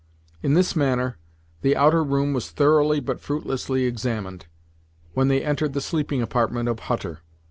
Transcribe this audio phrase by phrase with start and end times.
[0.41, 1.19] In this manner
[1.61, 4.47] the outer room was thoroughly but fruitlessly examined,
[5.13, 7.19] when they entered the sleeping apartment of Hutter.